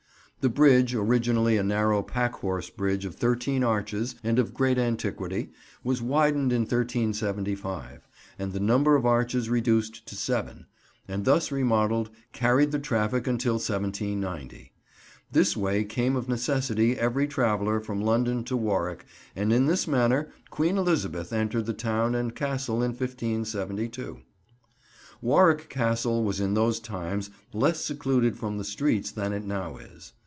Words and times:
The 0.43 0.49
bridge, 0.49 0.95
originally 0.95 1.55
a 1.57 1.63
narrow 1.63 2.01
packhorse 2.01 2.71
bridge 2.71 3.05
of 3.05 3.13
thirteen 3.13 3.63
arches 3.63 4.15
and 4.23 4.39
of 4.39 4.55
great 4.55 4.79
antiquity, 4.79 5.51
was 5.83 6.01
widened 6.01 6.51
in 6.51 6.61
1375 6.63 8.07
and 8.39 8.51
the 8.51 8.59
number 8.59 8.95
of 8.95 9.05
arches 9.05 9.51
reduced 9.51 10.03
to 10.07 10.15
seven; 10.15 10.65
and, 11.07 11.25
thus 11.25 11.51
remodelled, 11.51 12.09
carried 12.33 12.71
the 12.71 12.79
traffic 12.79 13.27
until 13.27 13.53
1790. 13.59 14.71
This 15.31 15.55
way 15.55 15.83
came 15.83 16.15
of 16.15 16.27
necessity 16.27 16.97
every 16.97 17.27
traveller 17.27 17.79
from 17.79 18.01
London 18.01 18.43
to 18.45 18.57
Warwick, 18.57 19.05
and 19.35 19.53
in 19.53 19.67
this 19.67 19.87
manner 19.87 20.31
Queen 20.49 20.75
Elizabeth 20.75 21.31
entered 21.31 21.67
the 21.67 21.73
town 21.73 22.15
and 22.15 22.33
Castle 22.35 22.77
in 22.81 22.93
1572. 22.93 24.21
Warwick 25.21 25.69
Castle 25.69 26.23
was 26.23 26.39
in 26.39 26.55
those 26.55 26.79
times 26.79 27.29
less 27.53 27.85
secluded 27.85 28.35
from 28.39 28.57
the 28.57 28.63
streets 28.63 29.11
than 29.11 29.33
it 29.33 29.45
now 29.45 29.77
is. 29.77 30.13